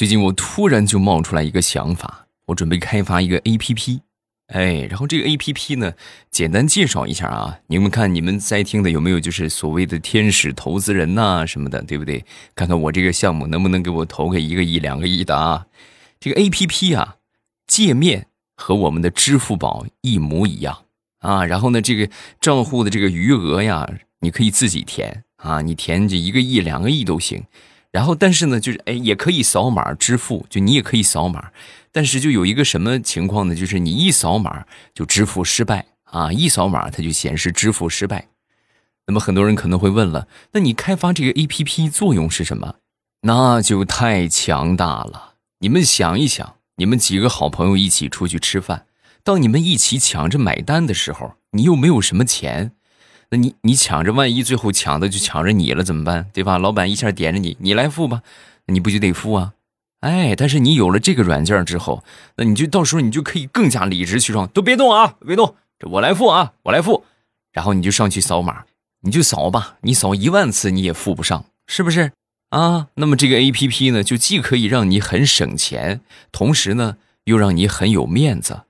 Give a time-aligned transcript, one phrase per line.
[0.00, 4.00] 最近我突然就冒出来一个想法，我准备开发一个 A P P，
[4.46, 5.92] 哎，然后这个 A P P 呢，
[6.30, 12.24] 简单介绍一下啊，你们看你们在听的有没有就是所谓的天使投资人呐什么的，对不对？
[12.54, 15.66] 看看我这个项目能不能给我投个一个亿、两个亿的啊？
[16.18, 17.16] 这个 A P P 啊，
[17.66, 20.84] 界面和我们的支付宝一模一样
[21.18, 22.08] 啊，然后呢，这个
[22.40, 23.86] 账户的这个余额呀，
[24.20, 27.44] 你可以自己填啊，你填这一个亿、两个亿都行。
[27.92, 31.50] 然后，但是呢，就是哎，也可以扫码支付，就你也可以扫码，
[31.90, 33.54] 但是就有一个什么情况呢？
[33.54, 36.30] 就是你一扫码就支付失败啊！
[36.32, 38.28] 一扫码它就显示支付失败。
[39.06, 42.76] 那么很多人可能会问了，那你开发这个 A P P 作用是什么？
[43.22, 45.34] 那就太强大了！
[45.58, 48.86] 你们想一想，你们几个好朋友一起出去吃饭，
[49.24, 52.72] 当你们一起抢着买单的时候，你又没有什么钱。
[53.30, 56.26] 那你你抢着，万一最后抢的就抢着你了怎么办？
[56.32, 56.58] 对吧？
[56.58, 58.22] 老板一下点着你，你来付吧，
[58.66, 59.54] 你不就得付啊？
[60.00, 62.02] 哎，但是你有了这个软件之后，
[62.36, 67.04] 那你就到时候你就可以更加理直气壮，都别动啊，别动，这我来付啊，我来付。
[67.52, 68.64] 然后你就上去扫码，
[69.02, 72.10] 你就扫吧，你扫一万次你也付不上，是不是
[72.48, 72.88] 啊？
[72.94, 76.00] 那么这个 A P P 呢，就既可以让你很省钱，
[76.32, 78.62] 同时呢又让你很有面子。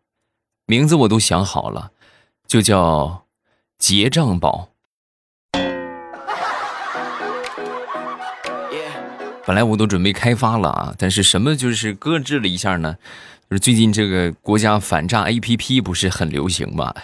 [0.67, 1.93] 名字我都想好了，
[2.47, 3.25] 就叫。
[3.81, 4.69] 结账宝，
[9.47, 12.99] 本来我都准备开发了啊，但是什么就是搁置了一下呢？
[13.49, 16.95] 就是最近这个国家反诈 APP 不是很流行吗？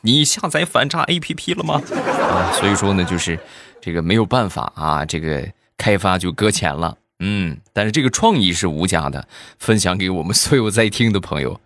[0.00, 1.82] 你下载反诈 APP 了吗？
[1.94, 3.38] 啊，所以说呢，就是
[3.82, 6.96] 这个没有办法啊，这个开发就搁浅了。
[7.18, 9.28] 嗯，但是这个创意是无价的，
[9.58, 11.60] 分享给我们所有在听的朋友。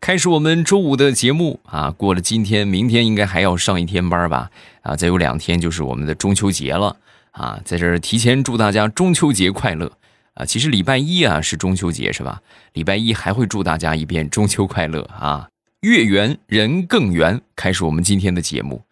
[0.00, 1.90] 开始我们周五的节目啊！
[1.90, 4.50] 过了今天，明天应该还要上一天班吧？
[4.82, 6.96] 啊，再有两天就是我们的中秋节了
[7.32, 7.60] 啊！
[7.64, 9.90] 在这儿提前祝大家中秋节快乐
[10.34, 10.44] 啊！
[10.44, 12.40] 其实礼拜一啊是中秋节是吧？
[12.74, 15.48] 礼拜一还会祝大家一遍中秋快乐啊！
[15.80, 18.82] 月圆人更圆，开始我们今天的节目。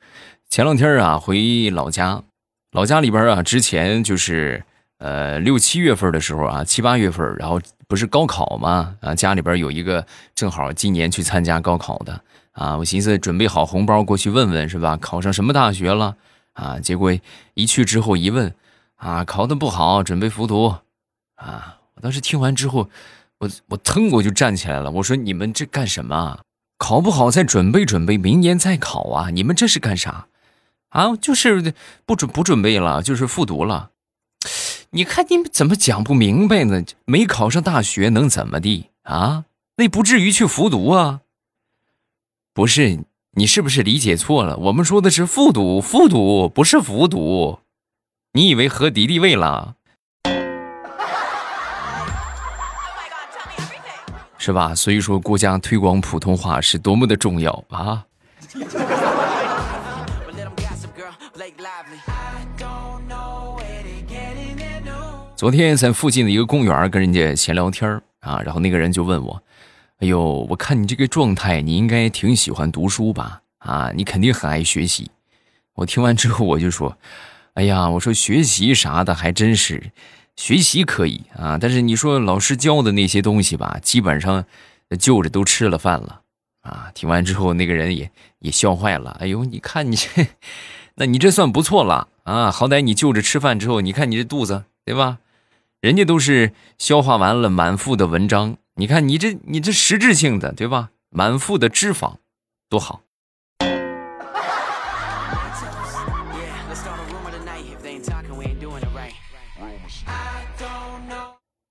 [0.48, 2.22] 前两天啊回老家，
[2.72, 4.64] 老家里边啊之前就是。
[5.04, 8.96] 呃，六七月份的时候啊，七八月份，然后不是高考吗？
[9.02, 12.18] 啊，家里边有一个正好今年去参加高考的
[12.52, 14.96] 啊，我寻思准备好红包过去问问是吧？
[14.96, 16.16] 考上什么大学了
[16.54, 16.80] 啊？
[16.80, 17.12] 结果
[17.52, 18.54] 一去之后一问，
[18.96, 20.74] 啊，考的不好，准备复读
[21.34, 21.80] 啊！
[21.96, 22.88] 我当时听完之后，
[23.40, 26.38] 我我腾我就站起来了，我说你们这干什么？
[26.78, 29.28] 考不好再准备准备，明年再考啊！
[29.28, 30.28] 你们这是干啥？
[30.88, 31.74] 啊，就是
[32.06, 33.90] 不准不准备了，就是复读了。
[34.94, 36.80] 你看你怎么讲不明白呢？
[37.04, 39.44] 没考上大学能怎么地啊？
[39.76, 41.22] 那不至于去复读啊？
[42.52, 43.00] 不是，
[43.32, 44.56] 你是不是理解错了？
[44.56, 47.58] 我们说的是复读，复读不是服毒。
[48.34, 49.74] 你以为和敌敌畏了？
[54.38, 54.76] 是吧？
[54.76, 58.04] 所以说，国家推广普通话是多么的重要啊！
[65.36, 69.42] 昨天在附近的一个公园跟人家闲聊天啊，然后那个人就问我
[69.98, 73.42] ：“哎呦，我看你这个状态，你应该挺喜欢读书吧？
[73.58, 75.10] 啊，你肯定很爱学习。”
[75.74, 76.96] 我听完之后我就说
[77.54, 79.90] ：“哎呀，我说学习啥的还真是，
[80.36, 84.44] 学习可以啊，但是你说老师教的那些东西吧，基本上
[85.00, 86.20] 就着都吃了饭了
[86.62, 88.08] 啊。”听完之后那个人也
[88.38, 90.28] 也笑坏了：“哎呦，你看你这，
[90.94, 95.18] 那 你这算不错了啊，好歹你就着吃饭之后，你看你这肚子，对吧？”
[95.84, 100.88] 人家都是消化完了满腹的文章，你看你这你这实质性的对吧？
[101.10, 102.14] 满腹的脂肪，
[102.70, 103.02] 多好。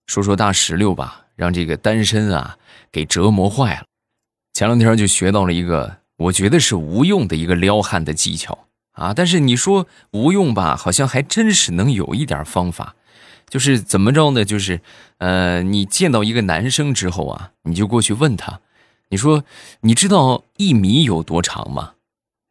[0.05, 2.59] 说说大石榴吧，让这个单身啊
[2.91, 3.85] 给折磨坏了。
[4.53, 12.93] 前两天就学到了一个我觉得是无用的一个撩汉的技巧啊，但是你说无用吧，好像还真是能有一点方法。
[13.49, 14.43] 就是怎么着呢？
[14.43, 14.81] 就是，
[15.17, 18.61] 呃，你见到一个男生之后啊，你就过去问他，
[19.09, 19.43] 你说，
[19.81, 21.91] 你知道一米有多长吗？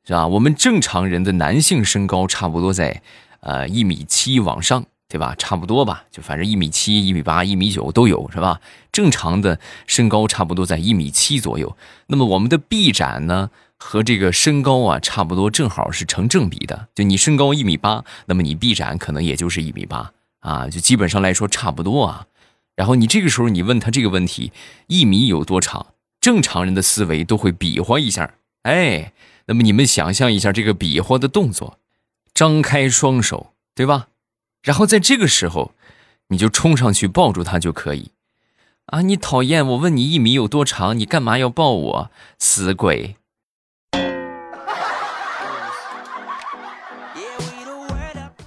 [0.05, 0.27] 是吧？
[0.27, 3.03] 我们正常人的男性身高差不多在，
[3.41, 5.35] 呃，一米七往上，对吧？
[5.39, 8.61] 差不多吧，就反正一米七、一米八、一米九都有，是吧？
[8.91, 11.77] 正常的身高差不多在一米七左右。
[12.09, 16.89] 那么我们的臂展呢，和这个身高啊，差不多正好是成正比的。
[16.95, 20.13] 就你身高一米八，那么你臂展可能也就是一米八。
[20.43, 22.27] 啊，就基本上来说差不多啊。
[22.77, 24.53] 然后你这个时候你问他这个问题，
[24.87, 25.95] 一米有多长？
[26.21, 29.13] 正常人的思维都会比划一下，哎，
[29.47, 31.79] 那么你们想象一下这个比划的动作，
[32.33, 34.07] 张开双手，对吧？
[34.63, 35.73] 然后在这个时候，
[36.29, 38.13] 你就冲上去抱住他就可以。
[38.87, 39.67] 啊，你讨厌！
[39.67, 42.11] 我问你一米有多长，你干嘛要抱我？
[42.39, 43.17] 死鬼！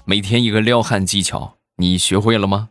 [0.06, 2.70] 每天一个撩汉技巧，你学会了吗？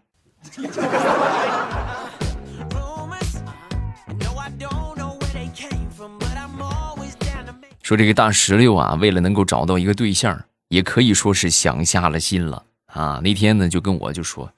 [7.83, 13.21] 说这个大石榴啊，为了能够找到一个对象，也可以说是想下了心了啊。
[13.23, 14.51] 那天呢，就跟我就说，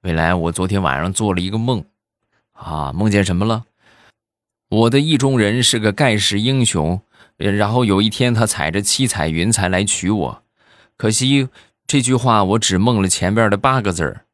[0.00, 1.84] 未来我昨天晚上做了一个梦。
[2.54, 3.64] 啊，梦见什么了？
[4.70, 7.02] 我的意中人是个盖世英雄，
[7.36, 10.42] 然后有一天他踩着七彩云彩来娶我，
[10.96, 11.48] 可惜
[11.86, 14.24] 这句话我只梦了前边的八个字儿。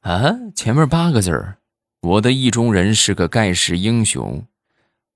[0.00, 1.56] 啊，前面八个字儿，
[2.00, 4.44] 我的意中人是个盖世英雄，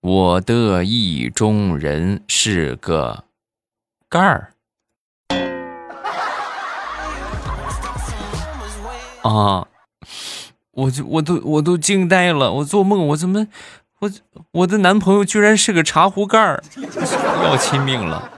[0.01, 3.25] 我的意中人是个
[4.09, 4.53] 盖儿。
[9.23, 9.67] 啊。
[10.73, 13.49] 我就我都我都惊呆了，我做梦我怎么，
[14.01, 14.11] 我
[14.53, 16.63] 我的男朋友居然是个茶壶盖儿，
[17.43, 18.31] 要亲命了。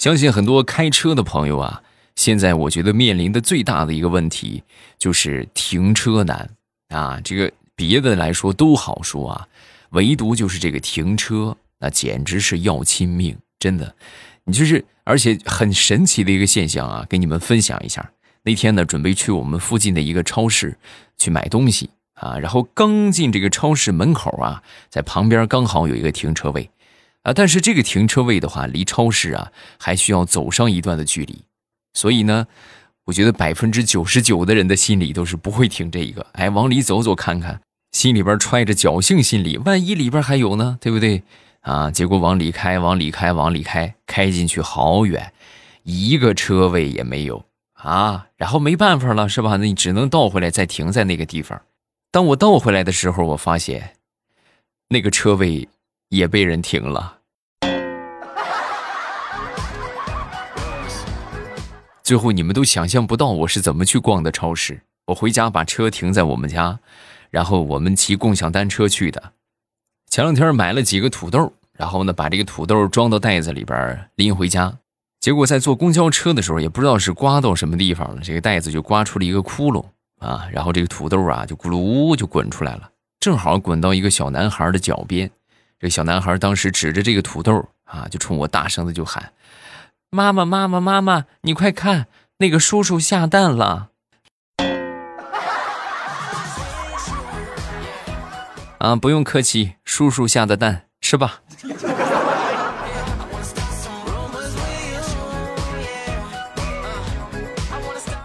[0.00, 1.82] 相信很多开车的朋友啊，
[2.16, 4.62] 现在我觉得面临的最大的一个问题
[4.96, 6.48] 就是停车难
[6.88, 7.20] 啊。
[7.22, 9.46] 这个别的来说都好说啊，
[9.90, 13.94] 唯独就是这个停车，那简直是要亲命，真的。
[14.44, 18.10] 你就是，而且很神奇的一个现象啊，给你们分享一下。
[18.44, 20.78] 那天呢，准备去我们附近的一个超市
[21.18, 26.70] 去买东西啊，然后刚进这个超市门口啊，在旁边刚好有一个停车位
[27.22, 31.44] 啊，但是这个停车位的话，离超市啊还需要走上一段的距离，
[31.94, 32.46] 所以呢，
[33.04, 37.60] 我觉得百分之九十九的人的心里都是不会停这一个，哎，往里走走看看，
[37.92, 41.22] 心里边揣着侥幸心理，万一里边还有呢，对不对？
[41.62, 41.90] 啊！
[41.90, 45.34] 结果往里开，往里开，往里开，开进去好远，
[45.82, 47.44] 一个车位也没有
[47.74, 48.28] 啊！
[48.38, 49.58] 然后没办法了，是吧？
[49.58, 51.60] 那你只能倒回来，再停在那个地方。
[52.10, 53.96] 当我倒回来的时候，我发现
[54.88, 55.68] 那个车位
[56.10, 57.18] 也被人停了。
[62.04, 64.82] 最后你们都想象不到我是怎么去逛的超市。
[65.06, 66.78] 我回家把车停在我们家，
[67.30, 69.32] 然后我们骑共享单车去的。
[70.08, 74.76] 前两天买了几个土豆，然后呢，把这个土豆装到袋子里边拎回家。
[75.20, 79.84] 结果在坐公交车的时候，也不知道是刮到什么地方了，这个袋子就刮出了一个窟窿
[80.18, 80.48] 啊！
[80.52, 82.90] 然后这个土豆啊，就咕噜就滚出来了，
[83.20, 85.30] 正好滚到一个小男孩的脚边。
[85.80, 89.32] 这小男孩当时指着这个土豆啊，就冲我大声的就喊
[90.12, 92.06] ：“妈妈，妈妈，妈妈，你快看，
[92.36, 93.88] 那个叔叔下蛋了！”
[98.76, 101.40] 啊，不用客气，叔叔下的蛋，吃吧。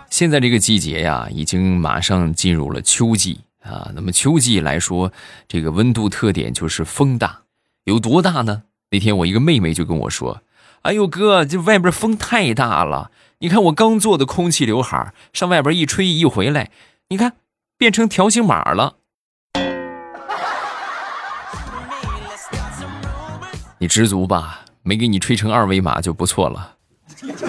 [0.10, 3.90] 现在这个季节呀，已经马上进入了秋季啊。
[3.96, 5.10] 那么秋季来说，
[5.48, 7.42] 这个温度特点就是风大，
[7.86, 8.64] 有多大呢？
[8.90, 10.42] 那天我一个妹妹就跟我说
[10.82, 16.72] ：“哎呦哥，这外边风太大了，你看我刚做的空气刘海，上外边一吹一回来，
[17.10, 17.34] 你看
[17.78, 18.96] 变成条形码了。
[23.78, 26.78] ”你知足吧，没给你吹成二维码就不错了。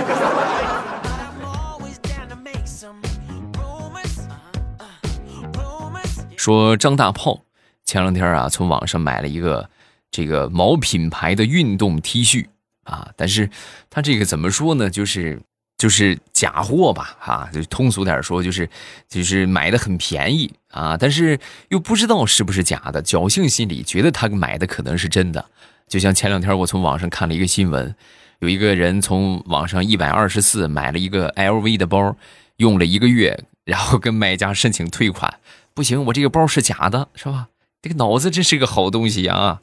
[6.37, 7.41] 说张大炮
[7.84, 9.70] 前两天啊，从网上买了一个
[10.10, 12.46] 这个某品牌的运动 T 恤
[12.84, 13.51] 啊，但是
[13.91, 14.89] 他这个怎么说呢？
[14.89, 15.41] 就是
[15.77, 18.69] 就是假货吧，哈，就通俗点说，就是
[19.08, 25.44] 就是买的很便宜啊，但是又不知道是不是假的，侥幸心理觉得他买的可能是真的。
[25.86, 27.94] 就像前两天我从网上看了一个新闻，
[28.39, 32.17] 有一个人从网上一百二十四买了一个 LV 的包，
[32.56, 35.39] 用了一个月，然后跟卖家申请退款，
[35.75, 37.48] 不行，我这个包是假的，是吧？
[37.86, 39.60] 这个脑子真是个好东西啊！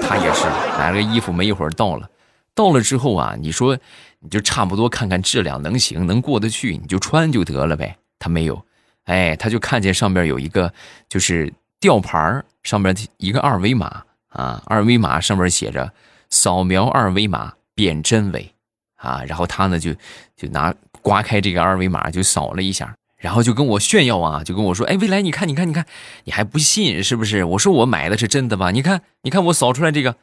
[0.00, 0.44] 他也是
[0.78, 2.08] 买了个衣服，没一会儿到了，
[2.54, 3.76] 到了之后啊，你说
[4.20, 7.96] 你就差不多看看质量能行，能过得去，你就穿就得了呗。
[8.20, 8.64] 他没有，
[9.06, 10.72] 哎，他就看见上面有一个
[11.08, 14.04] 就是吊牌上面一个二维码。
[14.28, 15.92] 啊，二维码上面写着
[16.30, 18.54] “扫描二维码辨真伪”，
[18.98, 19.92] 啊，然后他呢就
[20.36, 25.86] 就拿刮开这个二维码就扫了一下，然后就跟我炫耀啊，就跟我说：“哎，未来你看，你看，你看，
[26.24, 27.42] 你还不信是不是？
[27.44, 28.70] 我说我买的是真的吧？
[28.70, 30.16] 你看，你看我扫出来这个，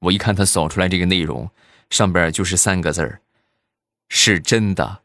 [0.00, 1.50] 我一看他扫出来这个内容，
[1.88, 3.20] 上边就是三个字儿，
[4.08, 5.02] 是真的。”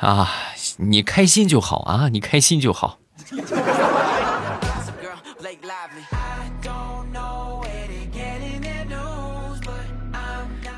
[0.00, 0.32] 啊。
[0.78, 2.98] 你开心就好啊，你开心就好。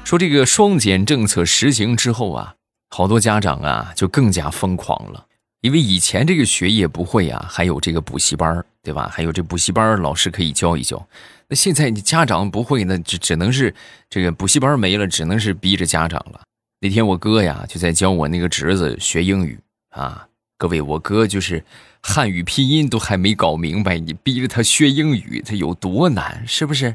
[0.07, 2.55] 说这个双减政策实行之后啊，
[2.91, 5.27] 好多家长啊就更加疯狂了，
[5.63, 9.11] 因为以前这个学业不会啊，还有这个补习班对吧？
[9.13, 11.05] 还有这补习班老师可以教一教。
[11.49, 13.75] 那现在你家长不会，那只只能是
[14.09, 16.41] 这个补习班没了，只能是逼着家长了。
[16.81, 19.59] 那天我哥呀就在教我那个侄子学英语
[19.91, 21.65] 啊，各位，我哥就是
[22.01, 26.95] 汉语拼音都还没搞明白，你逼着他学英语，他有多难，是不是？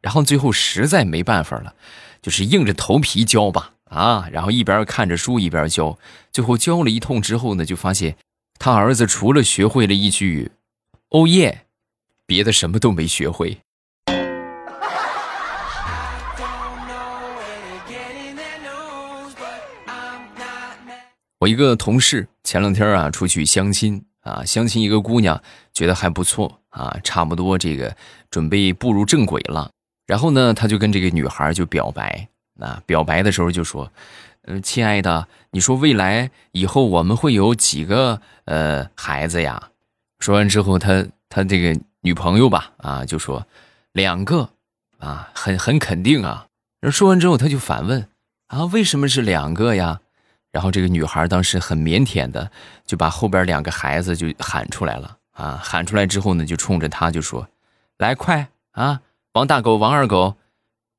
[0.00, 1.72] 然后最后实在没办法了。
[2.28, 5.98] 就是硬着头皮教吧，啊，然后一边看着书一边教，
[6.30, 8.18] 最后教了一通之后呢，就发现
[8.58, 10.52] 他儿子除了学会了一句
[11.08, 11.64] “哦耶”，
[12.28, 13.62] 别的什么都没学会。
[21.38, 25.42] 我一个同事前两天啊出去相亲啊，相亲一个姑娘，
[25.72, 27.96] 觉得还不错啊，差不多这个
[28.30, 29.70] 准备步入正轨了。
[30.08, 32.26] 然后呢，他就跟这个女孩就表白，
[32.58, 33.92] 啊，表白的时候就说
[34.48, 39.68] ：“嗯，亲爱的，你说未来以后我们会有几个呃孩子呀？”
[40.18, 43.46] 说完之后，他他这个女朋友吧，啊，就说
[43.92, 44.48] ：“两个，
[44.98, 46.46] 啊，很很肯定啊。”
[46.80, 48.08] 然后说完之后，他就反问
[48.48, 50.00] ：“啊，为什么是两个呀？”
[50.50, 52.50] 然后这个女孩当时很腼腆的
[52.86, 57.46] 就把后边两个孩子就喊出来了，啊，喊出来之后呢，就冲着他就说
[57.98, 59.02] ：“来，快啊！”
[59.38, 60.34] 王大狗、王二狗，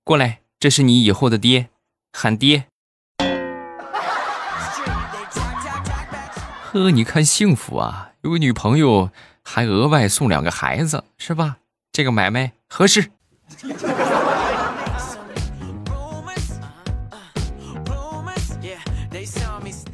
[0.06, 0.40] 过来！
[0.62, 1.68] 这是你以后的爹，
[2.14, 2.68] 喊爹。
[6.72, 9.12] 呵，你看幸福啊，有个女朋友，
[9.44, 11.58] 还额外送两个孩子，是吧？
[11.92, 13.12] 这个买卖合适。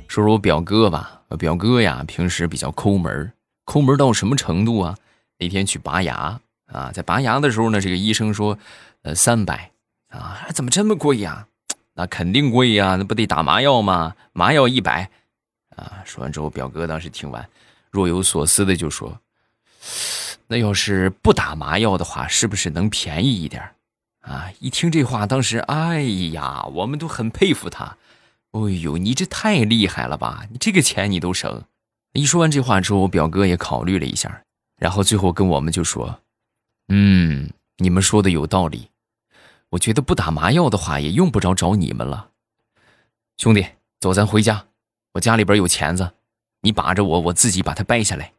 [0.07, 3.33] 说说我表哥吧，我表哥呀，平时比较抠门，
[3.65, 4.95] 抠门到什么程度啊？
[5.39, 6.39] 那天去拔牙。
[6.75, 8.57] 啊，在拔牙的时候呢，这个医生说，
[9.03, 9.71] 呃，三百，
[10.09, 11.47] 啊，怎么这么贵呀？
[11.93, 14.13] 那肯定贵呀，那不得打麻药吗？
[14.33, 15.09] 麻药一百，
[15.77, 17.47] 啊，说完之后，表哥当时听完，
[17.89, 19.17] 若有所思的就说，
[20.47, 23.63] 那要是不打麻药的话，是不是能便宜一点？
[24.19, 26.01] 啊，一听这话，当时，哎
[26.33, 27.95] 呀，我们都很佩服他。
[28.51, 30.45] 哎呦，你这太厉害了吧？
[30.51, 31.63] 你这个钱你都省。
[32.11, 34.41] 一说完这话之后，我表哥也考虑了一下，
[34.77, 36.19] 然后最后跟我们就说。
[36.87, 38.89] 嗯，你们说的有道理。
[39.69, 42.29] 我觉得不打麻药的话，也用不着找你们了。
[43.37, 43.65] 兄弟，
[43.99, 44.65] 走，咱回家。
[45.13, 46.11] 我家里边有钳子，
[46.61, 48.31] 你把着我，我自己把它掰下来。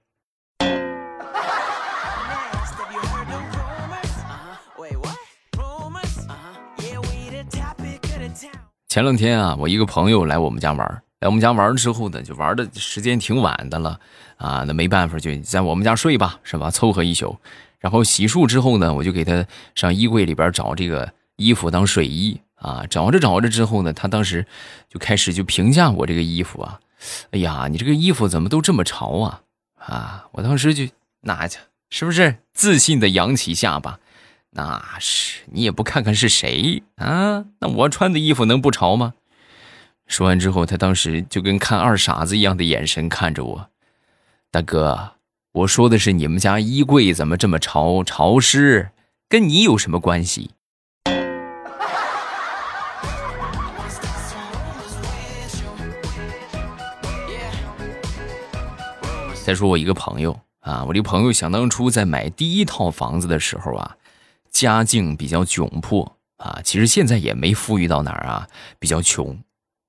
[8.88, 14.00] 前两天啊，我一个朋友来我们家玩，来我们家玩之后呢，就玩的时间挺晚的了
[14.36, 16.70] 啊，那没办法，就在我们家睡吧，是吧？
[16.70, 17.38] 凑合一宿。
[17.78, 22.84] 然后洗漱之后呢，我就给他上衣柜里边找这个衣服当睡衣啊。
[22.88, 24.46] 找着找着之后呢，他当时
[24.88, 26.80] 就开始就评价我这个衣服啊，
[27.30, 29.42] 哎呀，你这个衣服怎么都这么潮啊？
[29.76, 30.88] 啊，我当时就
[31.20, 31.58] 那去，
[31.90, 34.00] 是不是自信的扬起下巴？
[34.50, 37.44] 那是你也不看看是谁啊？
[37.60, 39.14] 那我穿的衣服能不潮吗？
[40.06, 43.68] 说完之后，他当时就跟看二傻子一样的眼神看着我，
[44.50, 45.15] 大哥。
[45.56, 48.90] 我说的是你们家衣柜怎么这么潮潮湿，
[49.26, 50.50] 跟你有什么关系？
[59.46, 63.96] 再说我一个朋友啊，我这个朋友想当初在买第一套房子的时候啊，
[64.50, 68.46] 家境比较窘迫啊，其实现在也没富裕到哪儿啊，
[68.78, 69.38] 比较穷。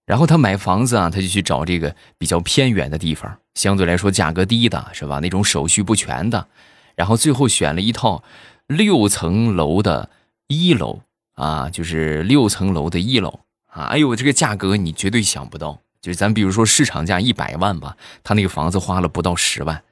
[0.07, 5.19] 然后他买房子啊，他就去找这个比较偏远的地方，相对来说价格低的，是吧？
[5.19, 6.47] 那种手续不全的，
[6.95, 8.23] 然后最后选了一套
[8.67, 10.09] 六层楼的
[10.47, 11.01] 一楼
[11.33, 13.83] 啊，就是六层楼的一楼啊。
[13.87, 19.83] 哎呦，这个价格你绝对想不到，就是咱比如说市场价一百万吧，他那个房子花了不到十万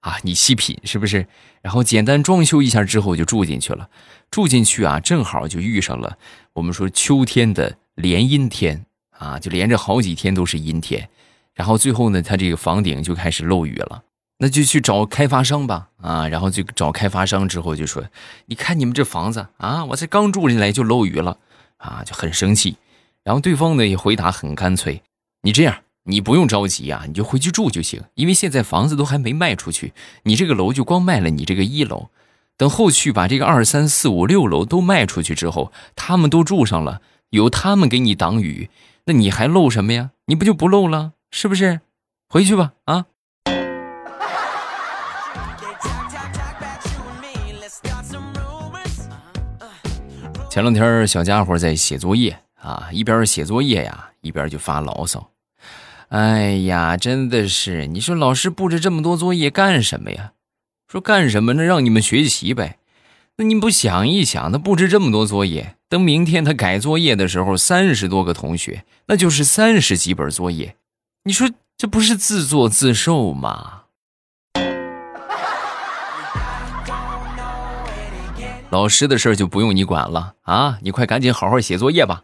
[0.00, 0.18] 啊。
[0.24, 1.26] 你细品是不是？
[1.62, 3.88] 然后简单装修一下之后就住进去了，
[4.30, 6.18] 住进去啊，正好就遇上了
[6.52, 8.84] 我们说秋天的连阴天。
[9.18, 11.08] 啊，就连着好几天都是阴天，
[11.54, 14.02] 然后最后呢，他这个房顶就开始漏雨了，
[14.38, 15.88] 那就去找开发商吧。
[16.02, 18.04] 啊，然后就找开发商之后就说
[18.46, 21.38] ：“你看你们这房子啊，我才刚住进来就漏雨了，
[21.78, 22.76] 啊，就很生气。”
[23.24, 25.02] 然后对方呢也回答很干脆
[25.42, 29.94] ：“你这样，你不用着急啊，你就回去住就行，因为现在房子都还没卖出去，
[30.24, 32.10] 你这个楼就光卖了你这个一楼，
[32.58, 38.68] 等后续把这个二三四五六楼都卖出去之后，他们都住上了，有他们给你挡雨。”
[39.06, 40.12] 那你还漏什么呀？
[40.24, 41.80] 你不就不漏了，是不是？
[42.26, 43.04] 回去吧，啊！
[50.48, 55.30] 前两天小家伙在写作业啊，一边写作业呀，一边就发牢骚。
[56.08, 60.32] 哎呀，真的是，你说老师布置这么多作业干什么呀？
[60.88, 61.62] 说干什么呢？
[61.62, 62.78] 让你们学习呗。
[63.36, 70.76] 那你不想一想，他布置这么多作业，等明天他改作业的时候，三十多个同学，那就是三十几本作业。
[71.24, 73.80] 你说这不是自作自受吗？
[78.70, 80.78] 老师的事就不用你管了啊！
[80.82, 82.22] 你快赶紧好好写作业吧。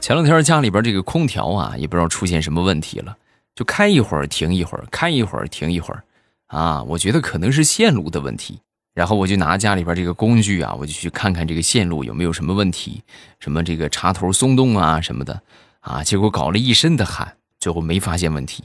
[0.00, 3.16] 前两天家里边这个空调啊，也不知道出现什么问题了，
[3.54, 6.04] 就开一会儿停一会儿，开一会儿停一会儿，
[6.46, 8.60] 啊，我觉得可能是线路的问题。
[8.94, 13.02] 然后我就拿家里边这个工具啊，我就去看看这个线路有没有什么问题，
[13.40, 15.42] 什么这个插头松动啊什么的，
[15.80, 18.64] 啊，结果搞了一身的汗，最后没发现问题。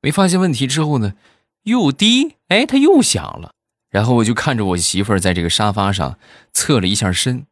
[0.00, 1.14] 没发现问题之后呢，
[1.62, 3.52] 又滴，哎，它又响了。
[3.90, 6.18] 然后我就看着我媳妇儿在这个沙发上
[6.52, 7.46] 侧了一下身，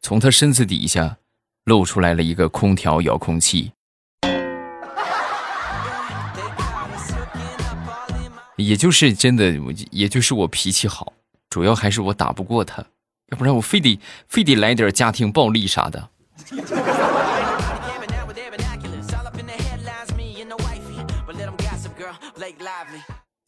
[0.00, 1.18] 从她身子底下。
[1.64, 3.72] 露出来了一个空调遥控器，
[8.58, 9.54] 也就是真的，
[9.90, 11.12] 也就是我脾气好，
[11.48, 12.84] 主要还是我打不过他，
[13.30, 13.98] 要不然我非得
[14.28, 16.08] 非得来点家庭暴力啥的。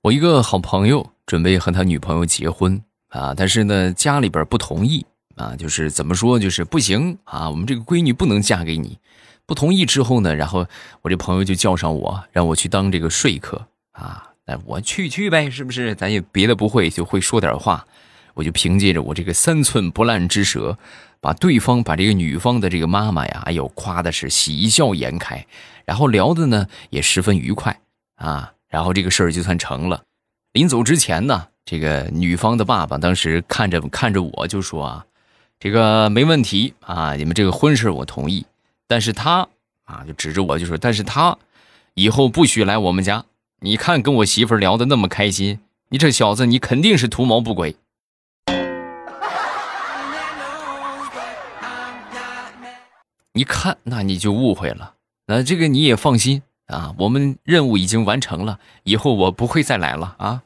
[0.03, 5.05] 我一个好朋友准备和他女朋友结婚啊，但是呢，家里边不同意。
[5.37, 7.49] 啊，就是怎么说，就是不行啊！
[7.49, 8.99] 我们这个闺女不能嫁给你，
[9.47, 10.67] 不同意之后呢，然后
[11.01, 14.30] 我这朋友就叫上我，让我去当这个说客啊。
[14.51, 15.95] 那我去去呗，是不是？
[15.95, 17.87] 咱也别的不会，就会说点话。
[18.35, 20.77] 我就凭借着我这个三寸不烂之舌，
[21.21, 25.47] 把对方把这个女方的这个妈妈呀，哎呦，夸的是喜笑颜开，
[25.85, 27.79] 然后聊的呢也十分愉快
[28.17, 28.53] 啊。
[28.69, 30.03] 然后这个事儿就算成了。
[30.53, 35.07] 临走之前呢，这个女方的爸爸当时看着看着我就说啊。
[35.61, 38.45] 这个没问题啊，你们这个婚事我同意，
[38.89, 39.47] 但是他
[39.85, 41.37] 啊，就指着我就说，但是他
[41.95, 43.25] 以后不许来我们家。
[43.63, 47.77] 你看跟我媳妇聊的那么开心，你这小子你肯定是图谋不轨。
[53.35, 54.95] 你看，那你就误会了。
[55.27, 60.43] 那这个你也放心啊，我们任务已经完成了，以后我不会再来了啊。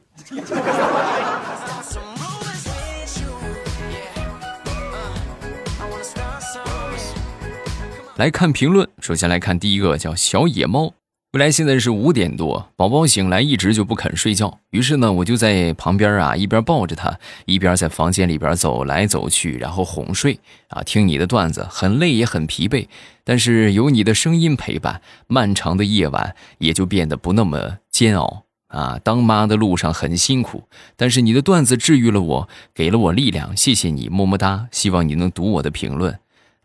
[8.17, 10.93] 来看评论，首先来看第一个，叫小野猫。
[11.35, 22.87] 未来现在是五点多，宝宝醒来一直就不肯睡觉，于是呢，我就在旁边啊，一边抱着他，一边在房间里边走来走去，然后哄睡啊，听你的段子，很累也很疲惫，
[23.25, 28.97] 但是有你的声音陪伴，漫长的夜晚也就变得不那么煎熬啊。
[29.03, 34.69] 当妈的路上很辛苦，但是你的段子治愈了我，给了我力量，谢谢你，么么哒。
[34.71, 36.17] 希望你能读我的评论，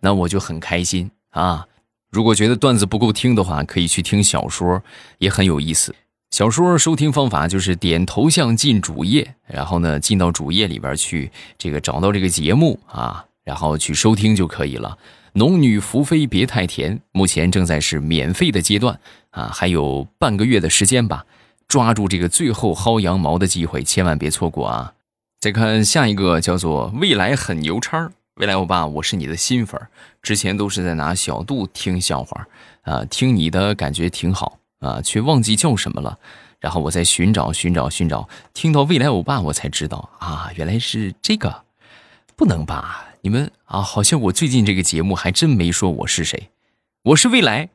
[0.02, 1.10] 那我就很开心。
[1.30, 1.66] 啊，
[2.10, 4.82] 如果觉得段子不够听的话，可以去听小说，
[5.18, 5.94] 也很有意思。
[6.30, 14.96] 小说收听方法就是点头像进主页，然后呢进到主页里边去，这个找到这个节目啊，然后去收听就可以了。
[15.34, 18.98] 农女福妃别太甜，目前正在是免费的阶段
[19.30, 21.24] 啊，还有半个月的时间吧，
[21.68, 24.94] 抓住这个最后薅羊毛的机会，千万别错过啊！
[25.40, 28.10] 再看下一个，叫做未来很牛叉。
[28.40, 29.86] 未来欧巴，我是你的新粉儿，
[30.22, 32.48] 之前都是在拿小度听笑话，
[32.84, 36.18] 啊，听你的感觉挺好啊，却忘记叫什么了。
[36.58, 41.64] 然后我在寻找寻找寻找，听到未来欧巴，我才知道啊，原来是这个。
[42.34, 43.08] 不能吧？
[43.20, 46.48] 你们啊，好像我最近这个节目还真没说我是谁，
[47.02, 47.68] 我是未来。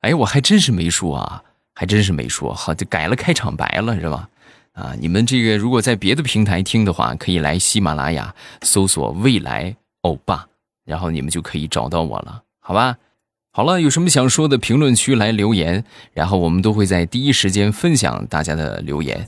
[0.00, 1.44] 哎，我还真是没说啊，
[1.76, 4.28] 还真是没说，好就改了开场白了，是吧？
[4.72, 9.76] 啊，你们这个如果在别的平台听的话，可以来喜马拉雅搜索“未来”。
[10.02, 10.46] 欧巴，
[10.84, 12.98] 然后你们就可以找到我了，好吧？
[13.52, 19.26] 好了，有什么想说的，评论区来留言，然后我们都会在第一时间分享大家的留言。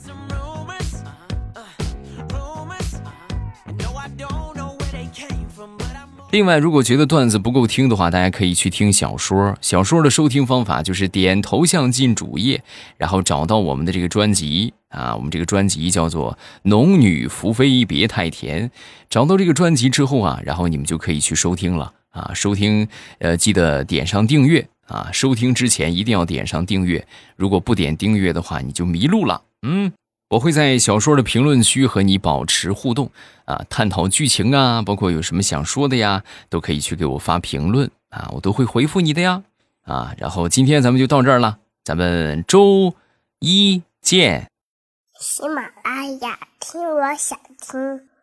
[6.35, 9.57] 另外，如果觉得段子不够听的话，大家可以去听小说。
[9.61, 12.61] 小说的收听方法就是点头像进主页，
[12.97, 18.67] 然后找到我们的这个专辑啊，我们这个专辑叫做《农女福妃别太甜》。
[19.09, 22.33] 找到这个专辑之后啊，然后你们就可以去收听了啊。
[22.33, 22.85] 收听，
[23.19, 25.09] 呃，记得点上订阅啊。
[25.13, 29.41] 收听之前一定要点上订阅，如果不点订阅的话，你就迷路了。
[29.65, 29.89] 嗯。
[30.29, 33.11] 我会在小说的评论区和你保持互动
[33.45, 39.43] 啊，探讨剧情啊，包括有什么想说的呀，都可以去给我发评论啊，我都会回复你的呀
[39.83, 40.13] 啊。
[40.17, 42.95] 然后今天咱们就到这儿了，咱们周
[43.39, 44.49] 一见。
[45.19, 46.81] 喜马拉雅听。
[46.81, 48.14] 我想听。